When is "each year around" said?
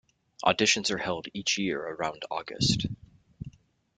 1.31-2.23